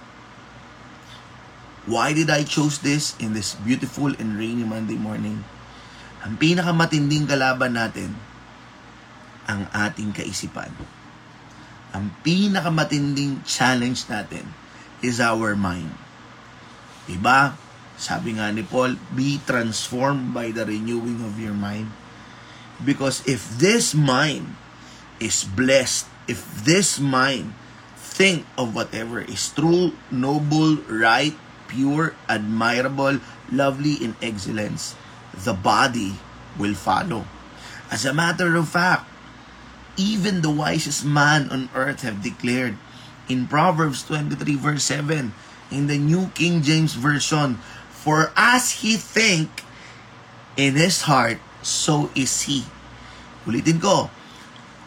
Why 1.84 2.14
did 2.14 2.30
I 2.30 2.44
choose 2.44 2.78
this 2.78 3.18
in 3.18 3.34
this 3.34 3.58
beautiful 3.58 4.14
and 4.14 4.38
rainy 4.38 4.62
Monday 4.62 4.94
morning? 4.94 5.42
Ang 6.22 6.38
pinakamatinding 6.38 7.26
kalaban 7.26 7.74
natin, 7.74 8.14
ang 9.50 9.66
ating 9.74 10.14
kaisipan. 10.14 10.70
Ang 11.92 12.14
pinakamatinding 12.22 13.42
challenge 13.42 14.06
natin 14.06 14.46
is 15.02 15.18
our 15.18 15.58
mind. 15.58 15.90
Diba? 17.10 17.58
Sabi 17.98 18.38
nga 18.38 18.48
ni 18.54 18.62
Paul, 18.62 18.96
be 19.12 19.42
transformed 19.42 20.30
by 20.30 20.54
the 20.54 20.62
renewing 20.62 21.20
of 21.26 21.36
your 21.42 21.54
mind. 21.54 21.90
Because 22.82 23.22
if 23.26 23.46
this 23.58 23.94
mind 23.94 24.54
is 25.18 25.42
blessed, 25.46 26.06
if 26.26 26.42
this 26.62 27.02
mind 27.02 27.54
think 27.98 28.46
of 28.54 28.74
whatever 28.74 29.22
is 29.22 29.50
true, 29.50 29.94
noble, 30.10 30.82
right, 30.86 31.34
pure, 31.66 32.14
admirable, 32.26 33.18
lovely, 33.50 33.98
and 34.02 34.14
excellence, 34.22 34.98
the 35.34 35.52
body 35.52 36.16
will 36.58 36.74
follow. 36.74 37.24
As 37.90 38.04
a 38.04 38.12
matter 38.12 38.56
of 38.56 38.68
fact, 38.68 39.08
even 39.96 40.40
the 40.40 40.52
wisest 40.52 41.04
man 41.04 41.48
on 41.52 41.68
earth 41.76 42.00
have 42.02 42.24
declared 42.24 42.76
in 43.28 43.48
Proverbs 43.48 44.04
23 44.04 44.56
verse 44.56 44.84
7 44.84 45.32
in 45.72 45.88
the 45.88 45.96
New 45.96 46.28
King 46.36 46.60
James 46.60 46.94
Version, 46.94 47.56
For 47.90 48.32
as 48.36 48.84
he 48.84 48.96
think 49.00 49.64
in 50.56 50.76
his 50.76 51.08
heart, 51.08 51.40
so 51.64 52.12
is 52.18 52.44
he. 52.44 52.66
Ulitin 53.48 53.80
ko. 53.80 54.12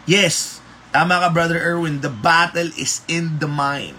Yes, 0.05 0.61
tama 0.93 1.23
ka 1.23 1.29
Brother 1.33 1.57
Erwin, 1.57 2.05
the 2.05 2.11
battle 2.13 2.69
is 2.77 3.01
in 3.09 3.41
the 3.41 3.49
mind. 3.49 3.97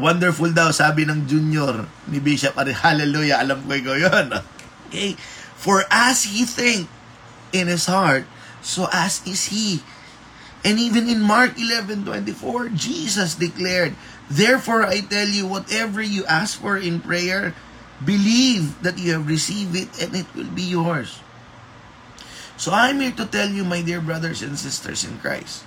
Wonderful 0.00 0.56
daw, 0.56 0.72
sabi 0.72 1.04
ng 1.04 1.28
junior 1.28 1.84
ni 2.08 2.22
Bishop 2.24 2.56
Ari. 2.56 2.72
Hallelujah, 2.72 3.44
alam 3.44 3.60
ko 3.68 3.76
ikaw 3.76 3.96
yun. 4.00 4.32
Okay? 4.90 5.14
For 5.54 5.86
as 5.86 6.26
he 6.26 6.42
think 6.42 6.90
in 7.54 7.70
his 7.70 7.86
heart, 7.86 8.26
so 8.58 8.90
as 8.90 9.22
is 9.22 9.54
he. 9.54 9.86
And 10.60 10.76
even 10.76 11.08
in 11.08 11.22
Mark 11.22 11.56
11:24, 11.56 12.74
Jesus 12.74 13.38
declared, 13.38 13.96
Therefore 14.28 14.84
I 14.84 15.00
tell 15.00 15.30
you, 15.30 15.46
whatever 15.46 16.02
you 16.02 16.26
ask 16.28 16.60
for 16.60 16.76
in 16.76 17.00
prayer, 17.00 17.56
believe 18.04 18.76
that 18.82 19.00
you 19.00 19.16
have 19.16 19.30
received 19.30 19.72
it 19.78 19.90
and 19.96 20.12
it 20.12 20.28
will 20.36 20.52
be 20.52 20.66
yours. 20.66 21.22
So 22.60 22.76
I'm 22.76 23.00
here 23.00 23.16
to 23.16 23.24
tell 23.24 23.48
you, 23.48 23.64
my 23.64 23.80
dear 23.80 24.04
brothers 24.04 24.44
and 24.44 24.52
sisters 24.52 25.00
in 25.00 25.16
Christ, 25.24 25.64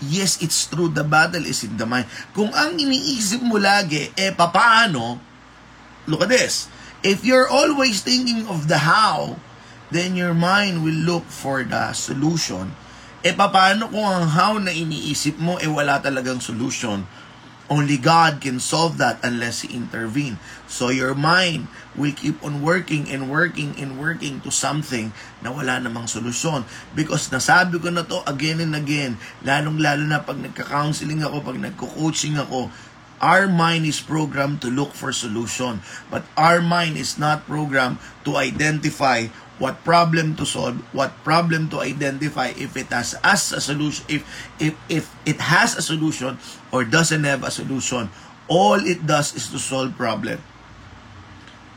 yes, 0.00 0.40
it's 0.40 0.64
true, 0.64 0.88
the 0.88 1.04
battle 1.04 1.44
is 1.44 1.60
in 1.60 1.76
the 1.76 1.84
mind. 1.84 2.08
Kung 2.32 2.48
ang 2.56 2.80
iniisip 2.80 3.44
mo 3.44 3.60
lagi, 3.60 4.08
eh, 4.16 4.32
papaano? 4.32 5.20
Look 6.08 6.24
at 6.24 6.32
this. 6.32 6.72
If 7.02 7.26
you're 7.26 7.50
always 7.50 7.98
thinking 7.98 8.46
of 8.46 8.70
the 8.70 8.86
how, 8.86 9.34
then 9.90 10.14
your 10.14 10.38
mind 10.38 10.86
will 10.86 10.94
look 10.94 11.26
for 11.26 11.66
the 11.66 11.90
solution. 11.98 12.78
E 13.26 13.34
paano 13.34 13.90
kung 13.90 14.06
ang 14.06 14.30
how 14.30 14.54
na 14.62 14.70
iniisip 14.70 15.34
mo 15.42 15.58
e 15.58 15.66
wala 15.66 15.98
talagang 15.98 16.38
solution? 16.38 17.02
Only 17.66 17.98
God 17.98 18.38
can 18.38 18.62
solve 18.62 19.02
that 19.02 19.18
unless 19.26 19.66
He 19.66 19.74
intervene. 19.74 20.38
So 20.70 20.94
your 20.94 21.18
mind 21.18 21.66
will 21.98 22.14
keep 22.14 22.38
on 22.38 22.62
working 22.62 23.10
and 23.10 23.26
working 23.26 23.74
and 23.82 23.98
working 23.98 24.38
to 24.46 24.54
something 24.54 25.10
na 25.42 25.50
wala 25.50 25.82
namang 25.82 26.06
solusyon. 26.06 26.62
Because 26.94 27.34
nasabi 27.34 27.82
ko 27.82 27.90
na 27.90 28.06
to 28.06 28.22
again 28.30 28.62
and 28.62 28.78
again, 28.78 29.18
lalong-lalo 29.42 30.06
na 30.06 30.22
pag 30.22 30.38
nagka-counseling 30.38 31.26
ako, 31.26 31.42
pag 31.42 31.58
nagko-coaching 31.58 32.38
ako, 32.38 32.70
Our 33.22 33.46
mind 33.46 33.86
is 33.86 34.02
programmed 34.02 34.60
to 34.66 34.68
look 34.68 34.98
for 34.98 35.14
solution, 35.14 35.80
but 36.10 36.26
our 36.34 36.58
mind 36.58 36.98
is 36.98 37.16
not 37.22 37.46
programmed 37.46 38.02
to 38.26 38.34
identify 38.34 39.30
what 39.62 39.86
problem 39.86 40.34
to 40.36 40.44
solve, 40.44 40.82
what 40.90 41.14
problem 41.22 41.70
to 41.70 41.78
identify 41.78 42.50
if 42.58 42.74
it 42.74 42.90
has 42.90 43.14
as 43.22 43.54
a 43.54 43.62
solution, 43.62 44.02
if 44.10 44.26
if 44.58 44.74
if 44.90 45.06
it 45.22 45.38
has 45.38 45.78
a 45.78 45.84
solution 45.86 46.34
or 46.74 46.82
doesn't 46.82 47.22
have 47.22 47.46
a 47.46 47.54
solution. 47.54 48.10
All 48.50 48.82
it 48.82 49.06
does 49.06 49.38
is 49.38 49.46
to 49.54 49.62
solve 49.62 49.94
problem. 49.94 50.42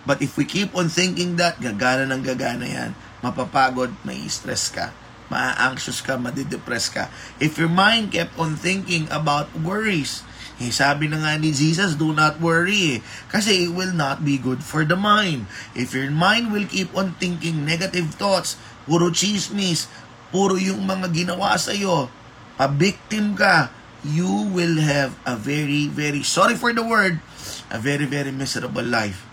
But 0.04 0.26
if 0.26 0.36
we 0.36 0.50
keep 0.50 0.74
on 0.74 0.90
thinking 0.90 1.38
that, 1.38 1.62
gagana 1.62 2.10
ng 2.10 2.26
gagana 2.26 2.66
yan, 2.66 2.92
mapapagod, 3.22 3.94
may 4.02 4.26
stress 4.28 4.74
ka. 4.74 4.90
ma-anxious 5.30 6.02
ka, 6.02 6.18
madidepress 6.18 6.94
ka. 6.94 7.10
If 7.42 7.58
your 7.58 7.72
mind 7.72 8.14
kept 8.14 8.38
on 8.38 8.56
thinking 8.56 9.10
about 9.10 9.50
worries, 9.58 10.22
eh, 10.56 10.72
sabi 10.72 11.12
na 11.12 11.20
nga 11.20 11.36
ni 11.36 11.52
Jesus, 11.52 12.00
do 12.00 12.16
not 12.16 12.40
worry. 12.40 13.00
Eh. 13.00 13.04
Kasi 13.28 13.68
it 13.68 13.72
will 13.76 13.92
not 13.92 14.24
be 14.24 14.40
good 14.40 14.64
for 14.64 14.88
the 14.88 14.96
mind. 14.96 15.52
If 15.76 15.92
your 15.92 16.08
mind 16.08 16.56
will 16.56 16.64
keep 16.64 16.96
on 16.96 17.20
thinking 17.20 17.68
negative 17.68 18.16
thoughts, 18.16 18.56
puro 18.88 19.12
chismis, 19.12 19.92
puro 20.32 20.56
yung 20.56 20.88
mga 20.88 21.12
ginawa 21.12 21.60
sa'yo, 21.60 22.08
pa-victim 22.56 23.36
ka, 23.36 23.68
you 24.08 24.48
will 24.56 24.80
have 24.80 25.18
a 25.28 25.36
very, 25.36 25.92
very, 25.92 26.24
sorry 26.24 26.56
for 26.56 26.72
the 26.72 26.86
word, 26.86 27.20
a 27.68 27.76
very, 27.76 28.08
very 28.08 28.32
miserable 28.32 28.86
life. 28.86 29.28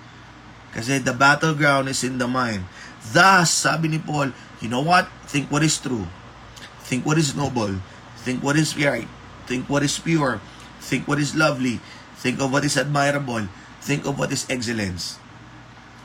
Kasi 0.74 0.98
the 0.98 1.14
battleground 1.14 1.86
is 1.86 2.02
in 2.02 2.18
the 2.18 2.26
mind. 2.26 2.66
Thus, 3.14 3.52
sabi 3.52 3.94
ni 3.94 4.00
Paul, 4.02 4.34
you 4.58 4.72
know 4.72 4.82
what? 4.82 5.06
Think 5.28 5.52
what 5.54 5.62
is 5.62 5.76
true. 5.78 6.08
Think 6.88 7.06
what 7.06 7.20
is 7.20 7.36
noble. 7.36 7.78
Think 8.26 8.42
what 8.42 8.56
is 8.56 8.74
right. 8.74 9.06
Think 9.46 9.68
what 9.68 9.84
is 9.84 9.94
pure. 10.00 10.40
Think 10.92 11.08
what 11.08 11.16
is 11.16 11.32
lovely. 11.32 11.80
Think 12.20 12.36
of 12.44 12.52
what 12.52 12.68
is 12.68 12.76
admirable. 12.76 13.48
Think 13.80 14.04
of 14.04 14.20
what 14.20 14.28
is 14.28 14.44
excellence. 14.52 15.16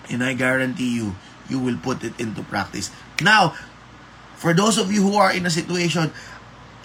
And 0.08 0.24
I 0.24 0.32
guarantee 0.32 0.96
you, 0.96 1.20
you 1.52 1.60
will 1.60 1.76
put 1.76 2.08
it 2.08 2.16
into 2.16 2.40
practice. 2.48 2.88
Now, 3.20 3.52
for 4.40 4.56
those 4.56 4.80
of 4.80 4.88
you 4.88 5.04
who 5.04 5.20
are 5.20 5.36
in 5.36 5.44
a 5.44 5.52
situation, 5.52 6.16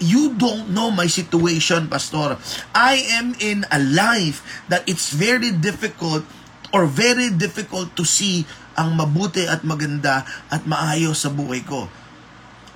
you 0.03 0.35
don't 0.35 0.75
know 0.75 0.91
my 0.91 1.07
situation, 1.07 1.87
Pastor. 1.87 2.35
I 2.75 3.07
am 3.15 3.39
in 3.39 3.63
a 3.71 3.79
life 3.79 4.43
that 4.67 4.83
it's 4.83 5.15
very 5.15 5.55
difficult 5.55 6.27
or 6.75 6.83
very 6.83 7.31
difficult 7.31 7.95
to 7.95 8.03
see 8.03 8.43
ang 8.75 8.99
mabuti 8.99 9.47
at 9.47 9.63
maganda 9.63 10.27
at 10.51 10.67
maayos 10.67 11.23
sa 11.23 11.31
buhay 11.31 11.63
ko. 11.63 11.87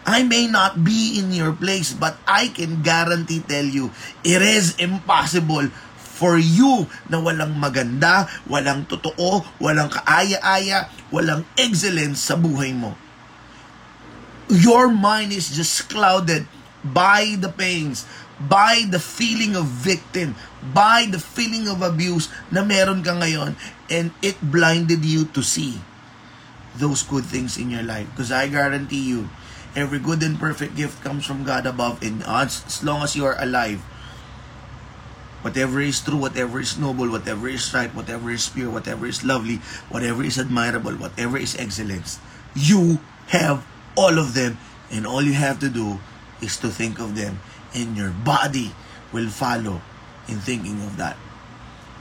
I 0.08 0.24
may 0.24 0.48
not 0.48 0.88
be 0.88 1.20
in 1.20 1.36
your 1.36 1.52
place, 1.52 1.92
but 1.92 2.16
I 2.24 2.48
can 2.48 2.80
guarantee 2.80 3.44
tell 3.44 3.68
you, 3.68 3.92
it 4.24 4.40
is 4.40 4.80
impossible 4.80 5.68
for 6.00 6.40
you 6.40 6.88
na 7.12 7.20
walang 7.20 7.60
maganda, 7.60 8.26
walang 8.48 8.88
totoo, 8.88 9.44
walang 9.60 9.92
kaaya-aya, 9.92 10.88
walang 11.12 11.44
excellence 11.60 12.24
sa 12.24 12.40
buhay 12.40 12.72
mo. 12.72 12.96
Your 14.48 14.88
mind 14.88 15.36
is 15.36 15.52
just 15.52 15.92
clouded 15.92 16.48
by 16.88 17.36
the 17.36 17.52
pains, 17.52 18.08
by 18.40 18.88
the 18.88 19.04
feeling 19.04 19.60
of 19.60 19.68
victim, 19.68 20.40
by 20.72 21.04
the 21.12 21.20
feeling 21.20 21.68
of 21.68 21.84
abuse 21.84 22.32
na 22.48 22.64
meron 22.64 23.04
ka 23.04 23.12
ngayon 23.12 23.60
and 23.92 24.16
it 24.24 24.40
blinded 24.40 25.04
you 25.04 25.28
to 25.36 25.44
see 25.44 25.84
those 26.80 27.04
good 27.04 27.28
things 27.28 27.60
in 27.60 27.68
your 27.68 27.84
life. 27.84 28.08
Because 28.16 28.32
I 28.32 28.48
guarantee 28.48 29.04
you, 29.04 29.28
every 29.78 30.02
good 30.02 30.26
and 30.26 30.42
perfect 30.42 30.74
gift 30.76 31.06
comes 31.06 31.22
from 31.22 31.46
God 31.46 31.70
above 31.70 32.02
and 32.02 32.26
as, 32.26 32.66
as 32.66 32.84
long 32.84 33.06
as 33.06 33.16
you 33.16 33.24
are 33.30 33.38
alive, 33.38 33.78
whatever 35.46 35.80
is 35.80 36.02
true, 36.02 36.18
whatever 36.18 36.60
is 36.60 36.82
noble, 36.82 37.08
whatever 37.14 37.48
is 37.48 37.70
right, 37.78 37.94
whatever 37.94 38.34
is 38.34 38.50
pure, 38.50 38.74
whatever 38.74 39.06
is 39.06 39.24
lovely, 39.24 39.62
whatever 39.94 40.26
is 40.26 40.42
admirable, 40.42 40.98
whatever 40.98 41.38
is 41.38 41.56
excellence, 41.56 42.18
you 42.58 42.98
have 43.30 43.62
all 43.96 44.18
of 44.18 44.34
them 44.34 44.58
and 44.90 45.06
all 45.06 45.22
you 45.22 45.38
have 45.38 45.62
to 45.62 45.70
do 45.70 46.02
is 46.42 46.58
to 46.58 46.70
think 46.74 46.98
of 46.98 47.14
them 47.14 47.40
and 47.78 47.96
your 47.96 48.10
body 48.10 48.74
will 49.14 49.30
follow 49.30 49.80
in 50.28 50.42
thinking 50.42 50.82
of 50.82 50.98
that. 50.98 51.16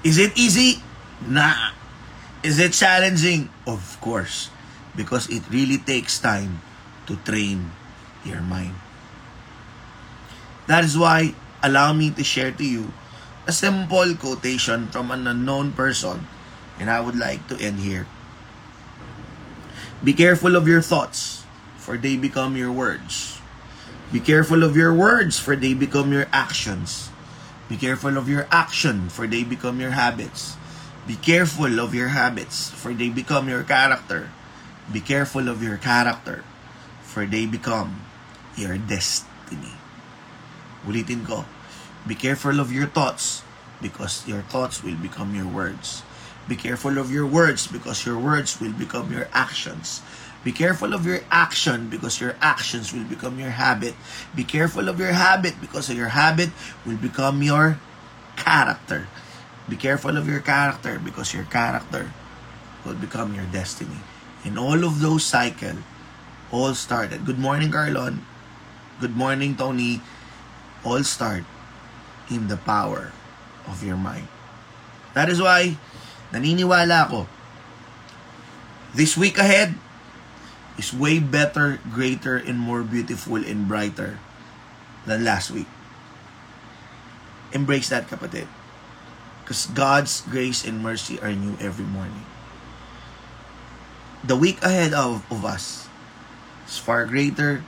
Is 0.02 0.16
it 0.16 0.33
easy? 0.38 0.80
Nah. 1.28 1.76
Is 2.42 2.59
it 2.59 2.73
challenging? 2.73 3.50
Of 3.66 4.00
course. 4.00 4.49
Because 4.97 5.28
it 5.28 5.45
really 5.50 5.76
takes 5.76 6.18
time 6.18 6.64
to 7.06 7.16
train 7.25 7.70
your 8.25 8.40
mind. 8.40 8.75
That 10.66 10.84
is 10.84 10.98
why 10.98 11.34
allow 11.62 11.92
me 11.92 12.10
to 12.10 12.25
share 12.25 12.50
to 12.50 12.64
you 12.64 12.92
a 13.46 13.52
simple 13.52 14.14
quotation 14.16 14.88
from 14.88 15.10
an 15.10 15.26
unknown 15.26 15.72
person 15.72 16.26
and 16.78 16.90
I 16.90 17.00
would 17.00 17.16
like 17.16 17.46
to 17.48 17.56
end 17.56 17.80
here. 17.80 18.06
Be 20.02 20.12
careful 20.12 20.56
of 20.56 20.66
your 20.66 20.82
thoughts 20.82 21.46
for 21.86 21.94
they 21.94 22.18
become 22.18 22.58
your 22.58 22.75
words. 22.75 23.38
Be 24.10 24.18
careful 24.18 24.66
of 24.66 24.75
your 24.75 24.90
words, 24.90 25.38
for 25.38 25.54
they 25.54 25.70
become 25.70 26.10
your 26.10 26.26
actions. 26.34 27.14
Be 27.71 27.78
careful 27.78 28.19
of 28.19 28.26
your 28.26 28.50
action, 28.50 29.06
for 29.06 29.30
they 29.30 29.47
become 29.47 29.78
your 29.78 29.95
habits. 29.95 30.58
Be 31.06 31.14
careful 31.14 31.78
of 31.78 31.95
your 31.95 32.10
habits, 32.10 32.75
for 32.75 32.90
they 32.90 33.06
become 33.06 33.47
your 33.47 33.62
character. 33.62 34.34
Be 34.90 34.99
careful 34.99 35.47
of 35.47 35.62
your 35.62 35.78
character, 35.78 36.42
for 37.17 37.25
they 37.25 37.49
become 37.49 38.05
your 38.61 38.76
destiny. 38.76 39.73
Ulitin 40.85 41.25
ko. 41.25 41.49
Be 42.05 42.13
careful 42.13 42.61
of 42.61 42.69
your 42.69 42.93
thoughts, 42.93 43.41
because 43.81 44.29
your 44.29 44.45
thoughts 44.52 44.85
will 44.85 45.00
become 45.00 45.33
your 45.33 45.49
words. 45.49 46.05
Be 46.45 46.61
careful 46.61 47.00
of 47.00 47.09
your 47.09 47.25
words, 47.25 47.65
because 47.73 48.05
your 48.05 48.21
words 48.21 48.61
will 48.61 48.76
become 48.76 49.09
your 49.09 49.33
actions. 49.33 50.05
Be 50.45 50.52
careful 50.52 50.93
of 50.93 51.09
your 51.09 51.25
action 51.33 51.89
because 51.89 52.21
your 52.21 52.37
actions 52.39 52.93
will 52.93 53.09
become 53.09 53.41
your 53.41 53.57
habit. 53.57 53.97
Be 54.37 54.45
careful 54.45 54.87
of 54.87 55.00
your 55.00 55.17
habit 55.17 55.57
because 55.59 55.89
your 55.89 56.13
habit 56.13 56.52
will 56.85 57.00
become 57.00 57.43
your 57.43 57.81
character. 58.37 59.09
Be 59.67 59.75
careful 59.75 60.15
of 60.15 60.29
your 60.29 60.39
character 60.39 61.00
because 61.02 61.35
your 61.35 61.49
character 61.50 62.13
will 62.85 62.95
become 62.95 63.35
your 63.35 63.49
destiny. 63.50 63.99
In 64.47 64.55
all 64.55 64.87
of 64.87 65.02
those 65.02 65.26
cycle 65.26 65.83
all 66.52 66.75
started. 66.75 67.25
Good 67.25 67.39
morning, 67.39 67.71
Carlon. 67.71 68.23
Good 69.00 69.17
morning, 69.17 69.56
Tony. 69.56 70.00
All 70.85 71.02
start 71.02 71.45
in 72.30 72.49
the 72.49 72.56
power 72.56 73.13
of 73.67 73.82
your 73.82 73.97
mind. 73.99 74.28
That 75.15 75.28
is 75.28 75.43
why 75.43 75.76
naniniwala 76.30 77.11
ako 77.11 77.26
this 78.95 79.17
week 79.17 79.37
ahead 79.37 79.75
is 80.78 80.93
way 80.93 81.19
better, 81.19 81.80
greater, 81.93 82.37
and 82.37 82.59
more 82.59 82.82
beautiful 82.85 83.37
and 83.37 83.69
brighter 83.69 84.21
than 85.04 85.25
last 85.25 85.50
week. 85.50 85.69
Embrace 87.52 87.89
that, 87.89 88.09
kapatid. 88.09 88.49
Because 89.43 89.67
God's 89.73 90.21
grace 90.26 90.67
and 90.67 90.82
mercy 90.82 91.21
are 91.21 91.32
new 91.32 91.56
every 91.61 91.87
morning. 91.87 92.26
The 94.26 94.37
week 94.37 94.59
ahead 94.65 94.93
of, 94.93 95.23
of 95.30 95.45
us 95.45 95.85
far 96.67 97.07
greater, 97.07 97.63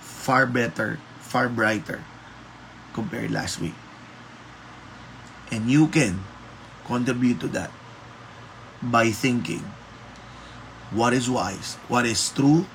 far 0.00 0.46
better, 0.46 0.98
far 1.18 1.48
brighter 1.50 2.02
compared 2.94 3.30
last 3.30 3.60
week. 3.60 3.74
And 5.50 5.70
you 5.70 5.88
can 5.88 6.22
contribute 6.86 7.40
to 7.40 7.48
that 7.58 7.70
by 8.80 9.10
thinking 9.10 9.62
what 10.94 11.12
is 11.12 11.28
wise, 11.28 11.74
what 11.90 12.06
is 12.06 12.30
true, 12.30 12.66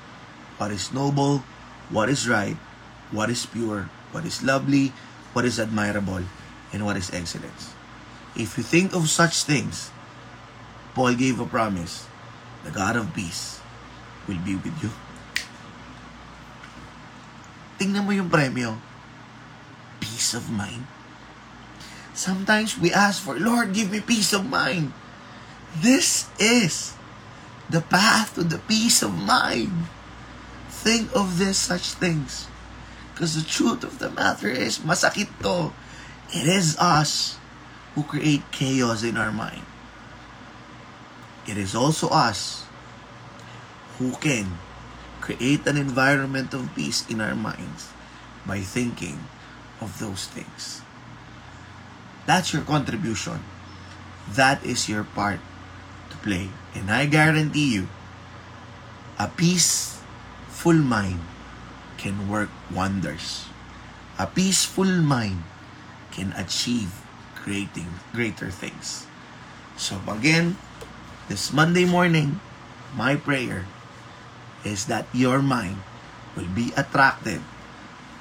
what 0.60 0.70
is 0.70 0.92
noble, 0.92 1.42
what 1.88 2.08
is 2.08 2.28
right, 2.28 2.56
what 3.10 3.30
is 3.30 3.46
pure, 3.46 3.88
what 4.12 4.24
is 4.24 4.42
lovely, 4.42 4.92
what 5.32 5.44
is 5.44 5.58
admirable, 5.58 6.22
and 6.72 6.84
what 6.84 6.96
is 6.96 7.10
excellence. 7.12 7.72
If 8.36 8.58
you 8.58 8.62
think 8.62 8.94
of 8.94 9.08
such 9.08 9.42
things, 9.44 9.90
Paul 10.94 11.14
gave 11.14 11.40
a 11.40 11.46
promise, 11.46 12.06
the 12.64 12.70
God 12.70 12.96
of 12.96 13.14
peace 13.14 13.60
will 14.28 14.38
be 14.44 14.56
with 14.56 14.76
you. 14.82 14.90
Tingnan 17.80 18.04
mo 18.04 18.12
yung 18.12 18.28
premyo. 18.28 18.76
Peace 20.04 20.36
of 20.36 20.52
mind. 20.52 20.84
Sometimes 22.12 22.76
we 22.76 22.92
ask 22.92 23.24
for, 23.24 23.40
Lord, 23.40 23.72
give 23.72 23.88
me 23.88 24.04
peace 24.04 24.36
of 24.36 24.44
mind. 24.44 24.92
This 25.80 26.28
is 26.36 26.92
the 27.72 27.80
path 27.80 28.36
to 28.36 28.44
the 28.44 28.60
peace 28.68 29.00
of 29.00 29.16
mind. 29.16 29.88
Think 30.68 31.08
of 31.16 31.40
this 31.40 31.56
such 31.56 31.96
things. 31.96 32.52
Because 33.16 33.32
the 33.32 33.48
truth 33.48 33.80
of 33.80 33.96
the 33.96 34.12
matter 34.12 34.52
is, 34.52 34.84
masakit 34.84 35.32
to. 35.40 35.72
It 36.36 36.44
is 36.44 36.76
us 36.76 37.40
who 37.96 38.04
create 38.04 38.44
chaos 38.52 39.00
in 39.00 39.16
our 39.16 39.32
mind. 39.32 39.64
It 41.48 41.56
is 41.56 41.72
also 41.72 42.12
us 42.12 42.68
who 43.96 44.12
can 44.20 44.60
create 45.30 45.62
an 45.70 45.78
environment 45.78 46.50
of 46.50 46.66
peace 46.74 47.06
in 47.06 47.22
our 47.22 47.38
minds 47.38 47.94
by 48.42 48.58
thinking 48.58 49.14
of 49.78 49.94
those 50.02 50.26
things. 50.26 50.82
That's 52.26 52.50
your 52.50 52.66
contribution. 52.66 53.38
That 54.34 54.58
is 54.66 54.90
your 54.90 55.06
part 55.06 55.38
to 56.10 56.16
play. 56.26 56.50
And 56.74 56.90
I 56.90 57.06
guarantee 57.06 57.78
you, 57.78 57.86
a 59.22 59.30
peaceful 59.30 60.74
mind 60.74 61.22
can 61.94 62.26
work 62.26 62.50
wonders. 62.74 63.46
A 64.18 64.26
peaceful 64.26 64.90
mind 64.90 65.46
can 66.10 66.34
achieve 66.34 66.90
creating 67.38 67.86
greater 68.10 68.50
things. 68.50 69.06
So 69.78 70.02
again, 70.10 70.58
this 71.30 71.54
Monday 71.54 71.86
morning, 71.86 72.42
my 72.98 73.14
prayer 73.14 73.70
is 74.64 74.86
that 74.86 75.06
your 75.12 75.40
mind 75.40 75.78
will 76.36 76.48
be 76.54 76.72
attracted 76.76 77.40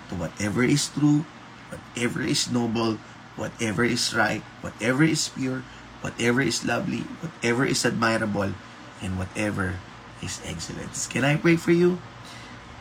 to 0.09 0.15
whatever 0.15 0.63
is 0.63 0.89
true, 0.89 1.25
whatever 1.69 2.21
is 2.21 2.49
noble, 2.51 2.97
whatever 3.35 3.83
is 3.83 4.13
right, 4.13 4.41
whatever 4.61 5.03
is 5.03 5.29
pure, 5.29 5.63
whatever 6.01 6.41
is 6.41 6.65
lovely, 6.65 7.05
whatever 7.21 7.65
is 7.65 7.85
admirable, 7.85 8.53
and 9.01 9.17
whatever 9.17 9.79
is 10.21 10.41
excellent. 10.45 10.91
Can 11.09 11.23
I 11.23 11.37
pray 11.37 11.55
for 11.55 11.71
you? 11.71 11.99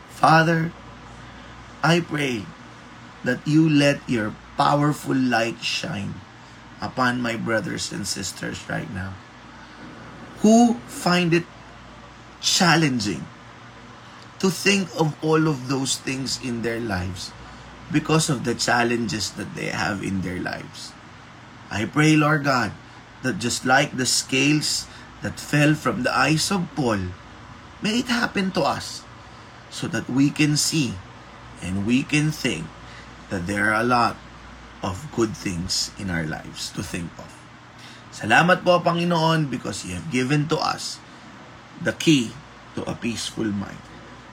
Father, 0.09 0.71
I 1.83 2.01
pray 2.01 2.43
that 3.23 3.39
you 3.47 3.69
let 3.69 4.03
your 4.07 4.35
powerful 4.57 5.15
light 5.15 5.63
shine 5.63 6.19
upon 6.81 7.21
my 7.21 7.35
brothers 7.35 7.91
and 7.91 8.07
sisters 8.07 8.63
right 8.67 8.91
now 8.91 9.15
who 10.39 10.75
find 10.87 11.33
it 11.33 11.43
challenging 12.39 13.23
to 14.39 14.49
think 14.49 14.87
of 14.95 15.15
all 15.23 15.47
of 15.47 15.67
those 15.67 15.99
things 15.99 16.39
in 16.43 16.63
their 16.63 16.79
lives 16.79 17.31
because 17.91 18.29
of 18.29 18.45
the 18.45 18.55
challenges 18.55 19.31
that 19.35 19.55
they 19.55 19.67
have 19.67 20.03
in 20.03 20.21
their 20.21 20.39
lives. 20.39 20.93
I 21.69 21.85
pray, 21.85 22.15
Lord 22.15 22.43
God, 22.43 22.71
that 23.21 23.37
just 23.37 23.65
like 23.65 23.97
the 23.97 24.07
scales 24.07 24.87
that 25.21 25.39
fell 25.39 25.75
from 25.75 26.03
the 26.03 26.13
eyes 26.15 26.51
of 26.51 26.71
Paul, 26.75 27.11
may 27.81 27.99
it 27.99 28.07
happen 28.07 28.51
to 28.55 28.63
us 28.63 29.03
so 29.69 29.87
that 29.87 30.09
we 30.09 30.29
can 30.29 30.55
see 30.55 30.95
and 31.61 31.85
we 31.85 32.03
can 32.03 32.31
think 32.31 32.65
that 33.29 33.45
there 33.45 33.69
are 33.69 33.81
a 33.81 33.85
lot 33.85 34.15
of 34.81 35.11
good 35.11 35.35
things 35.35 35.91
in 35.99 36.09
our 36.09 36.23
lives 36.23 36.71
to 36.71 36.81
think 36.81 37.11
of. 37.19 37.27
Salamat 38.15 38.63
po, 38.63 38.79
Panginoon, 38.79 39.51
because 39.51 39.85
you 39.85 39.93
have 39.93 40.07
given 40.09 40.47
to 40.47 40.57
us 40.57 40.97
the 41.83 41.93
key 41.93 42.31
to 42.73 42.81
a 42.89 42.95
peaceful 42.95 43.47
mind. 43.47 43.88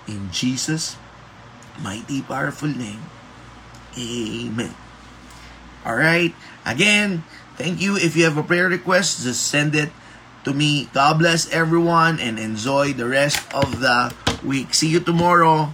In 0.06 0.30
Jesus' 0.30 0.96
mighty, 1.82 2.22
powerful 2.22 2.68
name, 2.68 3.02
Amen. 3.98 4.74
Alright, 5.86 6.34
again, 6.64 7.24
thank 7.56 7.80
you. 7.80 7.96
If 7.96 8.16
you 8.16 8.24
have 8.24 8.36
a 8.36 8.42
prayer 8.42 8.68
request, 8.68 9.22
just 9.22 9.46
send 9.46 9.74
it 9.74 9.90
to 10.44 10.52
me. 10.52 10.88
God 10.92 11.18
bless 11.18 11.50
everyone 11.50 12.20
and 12.20 12.38
enjoy 12.38 12.92
the 12.92 13.06
rest 13.06 13.40
of 13.54 13.80
the 13.80 14.12
week. 14.44 14.74
See 14.74 14.88
you 14.88 15.00
tomorrow. 15.00 15.72